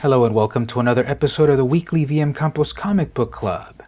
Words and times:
Hello 0.00 0.24
and 0.24 0.32
welcome 0.32 0.64
to 0.68 0.78
another 0.78 1.04
episode 1.08 1.50
of 1.50 1.56
the 1.56 1.64
weekly 1.64 2.06
VM 2.06 2.32
Campos 2.32 2.72
Comic 2.72 3.14
Book 3.14 3.32
Club. 3.32 3.82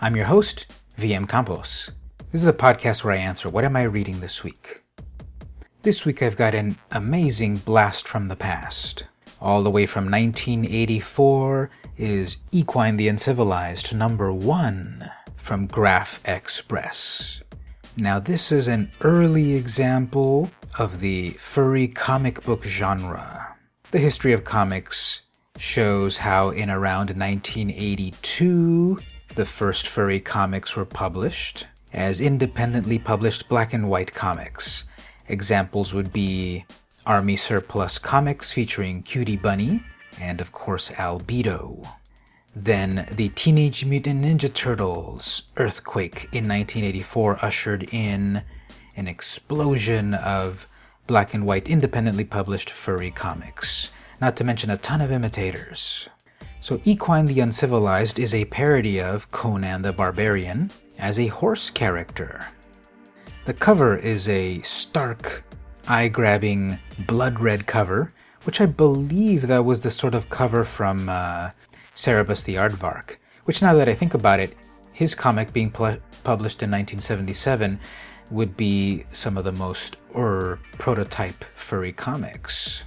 I'm 0.00 0.16
your 0.16 0.24
host, 0.24 0.66
VM 0.98 1.28
Campos. 1.28 1.92
This 2.32 2.42
is 2.42 2.48
a 2.48 2.52
podcast 2.52 3.04
where 3.04 3.14
I 3.14 3.18
answer 3.18 3.48
what 3.48 3.64
am 3.64 3.76
I 3.76 3.82
reading 3.82 4.18
this 4.18 4.42
week. 4.42 4.82
This 5.82 6.04
week 6.04 6.24
I've 6.24 6.36
got 6.36 6.56
an 6.56 6.76
amazing 6.90 7.58
blast 7.58 8.08
from 8.08 8.26
the 8.26 8.34
past. 8.34 9.04
All 9.40 9.62
the 9.62 9.70
way 9.70 9.86
from 9.86 10.06
1984 10.06 11.70
is 11.98 12.38
Equine 12.50 12.96
the 12.96 13.06
Uncivilized 13.06 13.94
number 13.94 14.32
1 14.32 15.08
from 15.36 15.68
GraphXPress. 15.68 17.42
Now 17.96 18.18
this 18.18 18.50
is 18.50 18.66
an 18.66 18.90
early 19.02 19.52
example 19.52 20.50
of 20.80 20.98
the 20.98 21.30
furry 21.30 21.86
comic 21.86 22.42
book 22.42 22.64
genre. 22.64 23.54
The 23.92 24.00
history 24.00 24.32
of 24.32 24.42
comics 24.42 25.20
shows 25.58 26.18
how 26.18 26.50
in 26.50 26.68
around 26.68 27.10
1982 27.10 28.98
the 29.36 29.44
first 29.44 29.86
furry 29.86 30.20
comics 30.20 30.76
were 30.76 30.84
published 30.84 31.66
as 31.92 32.20
independently 32.20 32.98
published 32.98 33.48
black 33.48 33.72
and 33.72 33.88
white 33.88 34.12
comics. 34.12 34.84
Examples 35.28 35.94
would 35.94 36.12
be 36.12 36.64
Army 37.06 37.36
Surplus 37.36 37.98
Comics 37.98 38.50
featuring 38.50 39.02
Cutey 39.02 39.40
Bunny 39.40 39.82
and, 40.20 40.40
of 40.40 40.50
course, 40.52 40.90
Albedo. 40.90 41.86
Then 42.56 43.08
the 43.12 43.28
Teenage 43.30 43.84
Mutant 43.84 44.22
Ninja 44.24 44.52
Turtles 44.52 45.44
Earthquake 45.56 46.28
in 46.32 46.48
1984 46.48 47.44
ushered 47.44 47.88
in 47.92 48.42
an 48.96 49.08
explosion 49.08 50.14
of 50.14 50.66
black 51.06 51.34
and 51.34 51.46
white 51.46 51.68
independently 51.68 52.24
published 52.24 52.70
furry 52.70 53.10
comics 53.10 53.92
not 54.20 54.36
to 54.36 54.44
mention 54.44 54.70
a 54.70 54.78
ton 54.78 55.00
of 55.00 55.12
imitators. 55.12 56.08
So, 56.60 56.80
Equine 56.84 57.26
the 57.26 57.40
Uncivilized 57.40 58.18
is 58.18 58.32
a 58.32 58.46
parody 58.46 59.00
of 59.00 59.30
Conan 59.30 59.82
the 59.82 59.92
Barbarian 59.92 60.70
as 60.98 61.18
a 61.18 61.26
horse 61.26 61.68
character. 61.68 62.46
The 63.44 63.52
cover 63.52 63.98
is 63.98 64.28
a 64.28 64.62
stark, 64.62 65.44
eye 65.88 66.08
grabbing, 66.08 66.78
blood 67.06 67.38
red 67.40 67.66
cover, 67.66 68.12
which 68.44 68.60
I 68.60 68.66
believe 68.66 69.46
that 69.46 69.64
was 69.64 69.82
the 69.82 69.90
sort 69.90 70.14
of 70.14 70.30
cover 70.30 70.64
from 70.64 71.08
uh, 71.08 71.50
Cerebus 71.94 72.44
the 72.44 72.54
Aardvark, 72.54 73.16
which 73.44 73.60
now 73.60 73.74
that 73.74 73.88
I 73.88 73.94
think 73.94 74.14
about 74.14 74.40
it, 74.40 74.54
his 74.92 75.14
comic 75.14 75.52
being 75.52 75.70
pl- 75.70 75.98
published 76.22 76.62
in 76.62 76.70
1977 76.70 77.78
would 78.30 78.56
be 78.56 79.04
some 79.12 79.36
of 79.36 79.44
the 79.44 79.52
most 79.52 79.96
or 80.14 80.58
prototype 80.78 81.44
furry 81.44 81.92
comics. 81.92 82.84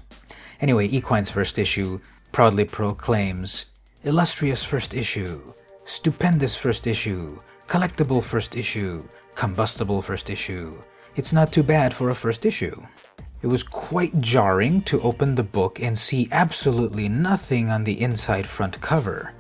Anyway, 0.59 0.87
Equine's 0.87 1.29
first 1.29 1.59
issue 1.59 1.99
proudly 2.31 2.65
proclaims 2.65 3.65
illustrious 4.03 4.63
first 4.63 4.93
issue, 4.93 5.53
stupendous 5.85 6.55
first 6.55 6.87
issue, 6.87 7.39
collectible 7.67 8.23
first 8.23 8.55
issue, 8.55 9.07
combustible 9.35 10.01
first 10.01 10.29
issue. 10.29 10.81
It's 11.15 11.33
not 11.33 11.51
too 11.51 11.63
bad 11.63 11.93
for 11.93 12.09
a 12.09 12.15
first 12.15 12.45
issue. 12.45 12.81
It 13.43 13.47
was 13.47 13.61
quite 13.61 14.19
jarring 14.19 14.81
to 14.83 15.01
open 15.01 15.35
the 15.35 15.43
book 15.43 15.79
and 15.79 15.97
see 15.97 16.27
absolutely 16.31 17.07
nothing 17.07 17.69
on 17.69 17.83
the 17.83 18.01
inside 18.01 18.47
front 18.47 18.81
cover. 18.81 19.33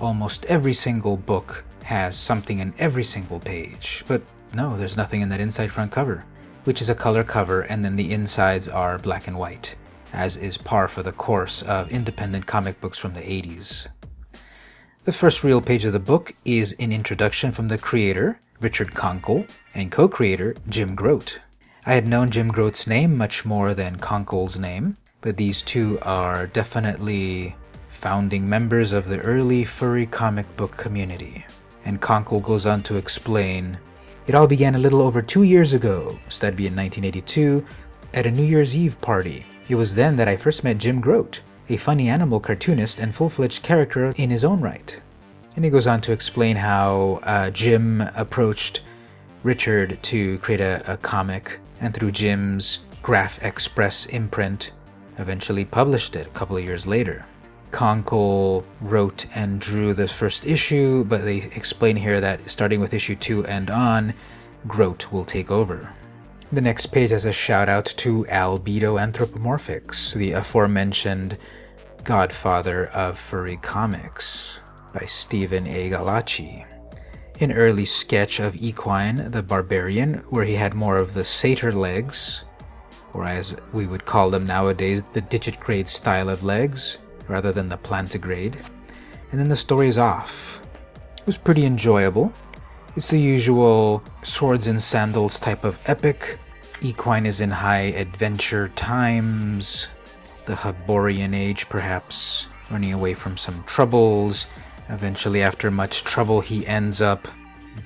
Almost 0.00 0.44
every 0.46 0.74
single 0.74 1.16
book 1.16 1.64
has 1.84 2.14
something 2.14 2.58
in 2.58 2.74
every 2.78 3.04
single 3.04 3.40
page, 3.40 4.04
but 4.06 4.20
no, 4.52 4.76
there's 4.76 4.98
nothing 4.98 5.22
in 5.22 5.30
that 5.30 5.40
inside 5.40 5.72
front 5.72 5.92
cover, 5.92 6.24
which 6.64 6.82
is 6.82 6.90
a 6.90 6.94
color 6.94 7.24
cover, 7.24 7.62
and 7.62 7.82
then 7.82 7.96
the 7.96 8.12
insides 8.12 8.68
are 8.68 8.98
black 8.98 9.28
and 9.28 9.38
white 9.38 9.76
as 10.12 10.36
is 10.36 10.58
par 10.58 10.88
for 10.88 11.02
the 11.02 11.12
course 11.12 11.62
of 11.62 11.90
independent 11.90 12.46
comic 12.46 12.80
books 12.80 12.98
from 12.98 13.14
the 13.14 13.20
80s. 13.20 13.86
The 15.04 15.12
first 15.12 15.42
real 15.42 15.60
page 15.60 15.84
of 15.84 15.92
the 15.92 15.98
book 15.98 16.32
is 16.44 16.74
an 16.78 16.92
introduction 16.92 17.50
from 17.50 17.68
the 17.68 17.78
creator, 17.78 18.38
Richard 18.60 18.92
Konkle, 18.92 19.50
and 19.74 19.90
co 19.90 20.06
creator, 20.06 20.54
Jim 20.68 20.94
Groat. 20.94 21.40
I 21.84 21.94
had 21.94 22.06
known 22.06 22.30
Jim 22.30 22.48
Groat's 22.48 22.86
name 22.86 23.16
much 23.16 23.44
more 23.44 23.74
than 23.74 23.98
Konkle's 23.98 24.58
name, 24.58 24.96
but 25.20 25.36
these 25.36 25.62
two 25.62 25.98
are 26.02 26.46
definitely 26.46 27.56
founding 27.88 28.48
members 28.48 28.92
of 28.92 29.08
the 29.08 29.18
early 29.20 29.64
furry 29.64 30.06
comic 30.06 30.56
book 30.56 30.76
community. 30.76 31.44
And 31.84 32.00
Konkle 32.00 32.42
goes 32.42 32.66
on 32.66 32.84
to 32.84 32.96
explain 32.96 33.78
It 34.28 34.36
all 34.36 34.46
began 34.46 34.76
a 34.76 34.78
little 34.78 35.00
over 35.00 35.20
two 35.20 35.42
years 35.42 35.72
ago, 35.72 36.16
so 36.28 36.42
that'd 36.42 36.56
be 36.56 36.68
in 36.68 36.76
1982, 36.76 37.66
at 38.14 38.26
a 38.26 38.30
New 38.30 38.44
Year's 38.44 38.76
Eve 38.76 39.00
party 39.00 39.44
it 39.72 39.76
was 39.76 39.94
then 39.94 40.16
that 40.16 40.28
I 40.28 40.36
first 40.36 40.64
met 40.64 40.76
Jim 40.76 41.00
Groat, 41.00 41.40
a 41.70 41.78
funny 41.78 42.10
animal 42.10 42.40
cartoonist 42.40 43.00
and 43.00 43.14
full 43.14 43.30
fledged 43.30 43.62
character 43.62 44.12
in 44.16 44.28
his 44.28 44.44
own 44.44 44.60
right. 44.60 44.94
And 45.56 45.64
he 45.64 45.70
goes 45.70 45.86
on 45.86 46.02
to 46.02 46.12
explain 46.12 46.56
how 46.56 47.20
uh, 47.22 47.48
Jim 47.48 48.02
approached 48.14 48.82
Richard 49.44 49.98
to 50.02 50.36
create 50.40 50.60
a, 50.60 50.82
a 50.92 50.98
comic, 50.98 51.58
and 51.80 51.94
through 51.94 52.10
Jim's 52.10 52.80
GraphXPress 53.02 54.10
imprint, 54.10 54.72
eventually 55.16 55.64
published 55.64 56.16
it 56.16 56.26
a 56.26 56.30
couple 56.38 56.58
of 56.58 56.64
years 56.64 56.86
later. 56.86 57.24
Konkle 57.70 58.64
wrote 58.82 59.24
and 59.34 59.58
drew 59.58 59.94
the 59.94 60.06
first 60.06 60.44
issue, 60.44 61.02
but 61.04 61.24
they 61.24 61.50
explain 61.56 61.96
here 61.96 62.20
that 62.20 62.46
starting 62.50 62.78
with 62.78 62.92
issue 62.92 63.16
2 63.16 63.46
and 63.46 63.70
on, 63.70 64.12
Groat 64.68 65.10
will 65.10 65.24
take 65.24 65.50
over. 65.50 65.88
The 66.52 66.60
next 66.60 66.88
page 66.88 67.12
has 67.12 67.24
a 67.24 67.32
shout 67.32 67.70
out 67.70 67.86
to 67.96 68.26
Albedo 68.26 69.00
Anthropomorphics, 69.00 70.12
the 70.12 70.32
aforementioned 70.32 71.38
godfather 72.04 72.88
of 72.88 73.18
furry 73.18 73.56
comics, 73.56 74.58
by 74.92 75.06
Stephen 75.06 75.66
A. 75.66 75.88
Gallacci. 75.88 76.66
An 77.40 77.52
early 77.52 77.86
sketch 77.86 78.38
of 78.38 78.54
Equine 78.54 79.30
the 79.30 79.42
Barbarian, 79.42 80.16
where 80.28 80.44
he 80.44 80.54
had 80.54 80.74
more 80.74 80.98
of 80.98 81.14
the 81.14 81.24
satyr 81.24 81.72
legs, 81.72 82.44
or 83.14 83.24
as 83.24 83.56
we 83.72 83.86
would 83.86 84.04
call 84.04 84.28
them 84.28 84.46
nowadays, 84.46 85.02
the 85.14 85.22
digitigrade 85.22 85.88
style 85.88 86.28
of 86.28 86.44
legs, 86.44 86.98
rather 87.28 87.50
than 87.50 87.70
the 87.70 87.78
plantigrade. 87.78 88.56
And 89.30 89.40
then 89.40 89.48
the 89.48 89.56
story 89.56 89.88
is 89.88 89.96
off. 89.96 90.60
It 91.16 91.26
was 91.26 91.38
pretty 91.38 91.64
enjoyable. 91.64 92.30
It's 92.94 93.08
the 93.08 93.18
usual 93.18 94.02
swords 94.22 94.66
and 94.66 94.82
sandals 94.82 95.38
type 95.38 95.64
of 95.64 95.78
epic. 95.86 96.38
Equine 96.82 97.24
is 97.24 97.40
in 97.40 97.48
high 97.48 97.94
adventure 97.96 98.68
times, 98.68 99.86
the 100.44 100.54
Hyborian 100.54 101.32
age 101.32 101.70
perhaps, 101.70 102.48
running 102.70 102.92
away 102.92 103.14
from 103.14 103.38
some 103.38 103.64
troubles. 103.64 104.46
Eventually, 104.90 105.42
after 105.42 105.70
much 105.70 106.04
trouble, 106.04 106.42
he 106.42 106.66
ends 106.66 107.00
up 107.00 107.28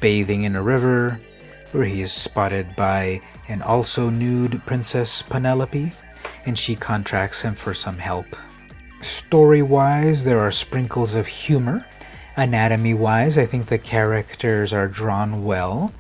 bathing 0.01 0.43
in 0.43 0.57
a 0.57 0.63
river, 0.63 1.21
where 1.71 1.85
he 1.85 2.03
is 2.03 2.13
spotted 2.13 2.75
by 2.75 3.21
an 3.47 3.63
also 3.63 4.11
nude 4.11 4.61
Princess 4.67 5.23
Penelope, 5.23 5.93
and 6.47 6.59
she 6.59 6.75
contracts 6.75 7.43
him 7.43 7.55
for 7.55 7.75
some 7.75 7.99
help. 7.99 8.27
Story 9.03 9.63
wise, 9.63 10.25
there 10.25 10.41
are 10.41 10.51
sprinkles 10.51 11.15
of 11.15 11.29
humor 11.29 11.87
Anatomy 12.39 12.93
wise, 12.93 13.39
I 13.39 13.47
think 13.47 13.69
the 13.69 13.79
characters 13.79 14.75
are 14.75 14.89
drawn 14.89 15.43
well, 15.43 15.91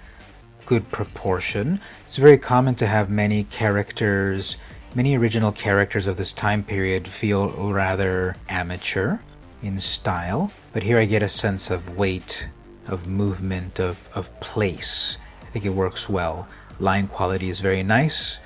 good 0.67 0.91
proportion. 0.93 1.81
It's 2.05 2.19
very 2.19 2.37
common 2.37 2.75
to 2.75 2.87
have 2.87 3.09
many 3.09 3.45
characters, 3.45 4.59
many 4.95 5.17
original 5.17 5.51
characters 5.51 6.07
of 6.07 6.19
this 6.19 6.35
time 6.35 6.63
period 6.63 7.09
feel 7.09 7.73
rather 7.73 8.37
amateur 8.51 9.17
in 9.63 9.81
style, 9.81 10.53
but 10.75 10.83
here 10.83 10.99
I 10.99 11.07
get 11.07 11.23
a 11.23 11.29
sense 11.29 11.71
of 11.71 11.97
weight, 11.97 12.47
of 12.87 13.07
movement, 13.07 13.81
of, 13.81 14.07
of 14.15 14.29
place. 14.41 15.17
I 15.41 15.47
think 15.53 15.65
it 15.65 15.71
works 15.71 16.07
well. 16.07 16.47
Line 16.79 17.09
quality 17.09 17.49
is 17.49 17.61
very 17.61 17.83
nice, 17.83 18.41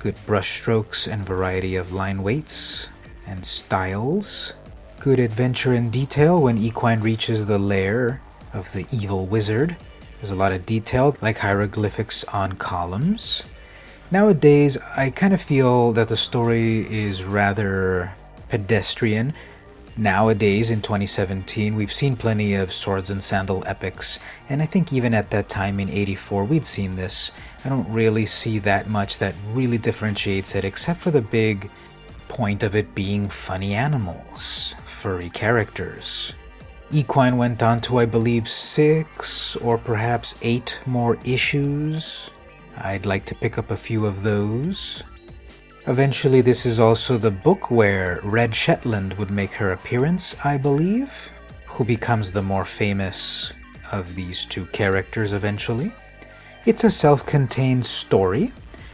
good 0.00 0.16
brush 0.26 0.58
strokes 0.60 1.06
and 1.06 1.24
variety 1.24 1.76
of 1.76 1.92
line 1.92 2.24
weights 2.24 2.88
and 3.24 3.46
styles 3.46 4.52
good 5.00 5.18
adventure 5.20 5.74
in 5.74 5.90
detail 5.90 6.40
when 6.40 6.58
Equine 6.58 7.00
reaches 7.00 7.46
the 7.46 7.58
lair 7.58 8.20
of 8.52 8.72
the 8.72 8.86
evil 8.90 9.26
wizard. 9.26 9.76
There's 10.20 10.30
a 10.30 10.34
lot 10.34 10.52
of 10.52 10.66
detail, 10.66 11.16
like 11.20 11.38
hieroglyphics 11.38 12.24
on 12.24 12.54
columns. 12.54 13.42
Nowadays, 14.10 14.78
I 14.96 15.10
kind 15.10 15.34
of 15.34 15.42
feel 15.42 15.92
that 15.92 16.08
the 16.08 16.16
story 16.16 16.86
is 16.92 17.24
rather 17.24 18.12
pedestrian. 18.48 19.34
Nowadays, 19.96 20.70
in 20.70 20.80
2017, 20.80 21.74
we've 21.74 21.92
seen 21.92 22.16
plenty 22.16 22.54
of 22.54 22.72
swords 22.72 23.10
and 23.10 23.22
sandal 23.22 23.64
epics, 23.66 24.18
and 24.48 24.62
I 24.62 24.66
think 24.66 24.92
even 24.92 25.14
at 25.14 25.30
that 25.30 25.48
time 25.48 25.80
in 25.80 25.88
84, 25.88 26.44
we'd 26.44 26.66
seen 26.66 26.96
this. 26.96 27.30
I 27.64 27.68
don't 27.68 27.90
really 27.90 28.26
see 28.26 28.58
that 28.60 28.88
much 28.88 29.18
that 29.18 29.34
really 29.52 29.78
differentiates 29.78 30.54
it, 30.54 30.64
except 30.64 31.00
for 31.00 31.10
the 31.10 31.22
big 31.22 31.70
point 32.28 32.62
of 32.62 32.74
it 32.74 32.94
being 32.94 33.28
funny 33.28 33.74
animals 33.74 34.74
furry 34.96 35.28
characters. 35.28 36.32
Equine 36.90 37.36
went 37.36 37.62
on 37.62 37.80
to, 37.82 37.98
I 37.98 38.06
believe, 38.06 38.48
six 38.48 39.54
or 39.56 39.76
perhaps 39.76 40.34
eight 40.40 40.78
more 40.86 41.18
issues. 41.24 42.30
I'd 42.78 43.04
like 43.04 43.26
to 43.26 43.34
pick 43.34 43.58
up 43.58 43.70
a 43.70 43.76
few 43.76 44.06
of 44.06 44.22
those. 44.22 45.02
Eventually, 45.86 46.40
this 46.40 46.64
is 46.64 46.80
also 46.80 47.18
the 47.18 47.30
book 47.30 47.70
where 47.70 48.20
Red 48.22 48.54
Shetland 48.54 49.14
would 49.14 49.30
make 49.30 49.52
her 49.52 49.72
appearance, 49.72 50.34
I 50.42 50.56
believe, 50.56 51.12
who 51.66 51.84
becomes 51.84 52.32
the 52.32 52.42
more 52.42 52.64
famous 52.64 53.52
of 53.92 54.14
these 54.14 54.44
two 54.46 54.64
characters 54.66 55.32
eventually. 55.32 55.92
It's 56.64 56.84
a 56.84 56.90
self 56.90 57.26
contained 57.26 57.84
story, 57.84 58.52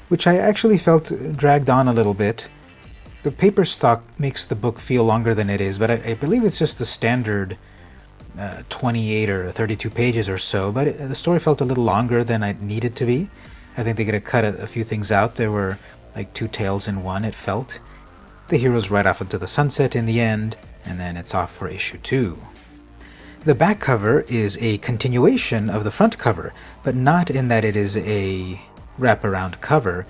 which 0.08 0.26
I 0.26 0.37
actually 0.38 0.78
felt 0.78 1.12
dragged 1.37 1.70
on 1.70 1.88
a 1.88 1.93
little 1.93 2.14
bit. 2.14 2.49
The 3.22 3.30
paper 3.30 3.64
stock 3.64 4.02
makes 4.19 4.44
the 4.44 4.56
book 4.56 4.80
feel 4.80 5.04
longer 5.04 5.34
than 5.34 5.48
it 5.48 5.60
is, 5.60 5.78
but 5.78 5.90
I, 5.90 5.94
I 5.94 6.14
believe 6.14 6.44
it's 6.44 6.58
just 6.58 6.78
the 6.78 6.84
standard 6.84 7.56
uh, 8.36 8.62
28 8.69 9.30
or 9.30 9.52
32 9.52 9.90
pages 9.90 10.28
or 10.28 10.38
so. 10.38 10.72
But 10.72 10.88
it, 10.88 11.08
the 11.08 11.14
story 11.14 11.38
felt 11.38 11.60
a 11.60 11.64
little 11.64 11.84
longer 11.84 12.24
than 12.24 12.42
it 12.42 12.60
needed 12.60 12.96
to 12.96 13.06
be. 13.06 13.30
I 13.76 13.84
think 13.84 13.96
they 13.96 14.04
could 14.04 14.14
have 14.14 14.24
cut 14.24 14.44
a, 14.44 14.62
a 14.62 14.66
few 14.66 14.82
things 14.82 15.12
out. 15.12 15.36
There 15.36 15.52
were 15.52 15.78
like 16.16 16.34
two 16.34 16.48
tales 16.48 16.88
in 16.88 17.04
one, 17.04 17.24
it 17.24 17.34
felt. 17.34 17.78
The 18.48 18.58
heroes 18.58 18.90
ride 18.90 19.06
off 19.06 19.20
into 19.20 19.38
the 19.38 19.48
sunset 19.48 19.94
in 19.94 20.06
the 20.06 20.20
end, 20.20 20.56
and 20.84 20.98
then 20.98 21.16
it's 21.16 21.34
off 21.34 21.54
for 21.54 21.68
issue 21.68 21.98
two. 21.98 22.38
The 23.44 23.54
back 23.54 23.80
cover 23.80 24.20
is 24.22 24.56
a 24.60 24.78
continuation 24.78 25.70
of 25.70 25.84
the 25.84 25.90
front 25.90 26.18
cover, 26.18 26.52
but 26.82 26.94
not 26.94 27.30
in 27.30 27.48
that 27.48 27.64
it 27.64 27.76
is 27.76 27.96
a 27.96 28.60
wraparound 28.98 29.60
cover. 29.60 30.06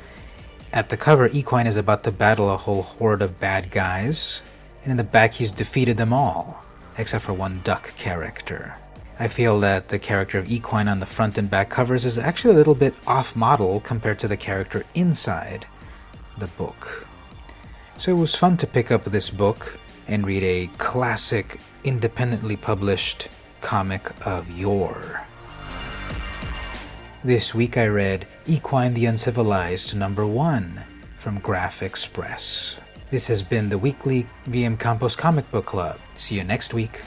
At 0.73 0.89
the 0.89 0.97
cover, 0.97 1.29
Equine 1.29 1.67
is 1.67 1.77
about 1.77 2.03
to 2.05 2.11
battle 2.11 2.51
a 2.51 2.57
whole 2.57 2.83
horde 2.83 3.21
of 3.21 3.39
bad 3.39 3.71
guys, 3.71 4.41
and 4.83 4.91
in 4.91 4.97
the 4.97 5.05
back, 5.05 5.35
he's 5.35 5.53
defeated 5.53 5.99
them 5.99 6.15
all, 6.15 6.65
except 6.97 7.25
for 7.25 7.35
one 7.35 7.61
duck 7.63 7.95
character. 7.99 8.75
I 9.19 9.29
feel 9.29 9.61
that 9.61 9.91
the 9.91 9.99
character 9.99 10.39
of 10.39 10.51
Equine 10.51 10.89
on 10.89 10.99
the 10.99 11.07
front 11.07 11.37
and 11.37 11.51
back 11.51 11.69
covers 11.69 12.07
is 12.07 12.17
actually 12.17 12.55
a 12.55 12.57
little 12.57 12.75
bit 12.75 12.95
off 13.07 13.37
model 13.37 13.81
compared 13.81 14.19
to 14.21 14.29
the 14.29 14.37
character 14.39 14.85
inside 14.95 15.67
the 16.39 16.47
book. 16.47 17.07
So 17.99 18.11
it 18.11 18.19
was 18.19 18.35
fun 18.35 18.57
to 18.57 18.67
pick 18.67 18.91
up 18.91 19.05
this 19.05 19.29
book 19.29 19.79
and 20.09 20.27
read 20.27 20.43
a 20.43 20.71
classic, 20.79 21.61
independently 21.85 22.57
published 22.57 23.29
comic 23.61 24.11
of 24.27 24.51
yore. 24.51 25.27
This 27.25 27.55
week 27.55 27.79
I 27.79 27.87
read 27.87 28.27
Equine 28.49 28.95
the 28.95 29.07
Uncivilized 29.07 29.95
number 29.95 30.27
one 30.27 30.83
from 31.19 31.41
GraphXPress. 31.41 32.75
This 33.13 33.29
has 33.29 33.45
been 33.45 33.69
the 33.69 33.79
weekly 33.79 34.27
VM 34.47 34.77
Campos 34.77 35.15
Comic 35.15 35.49
Book 35.53 35.67
Club. 35.67 36.01
See 36.17 36.35
you 36.35 36.43
next 36.43 36.75
week. 36.75 37.01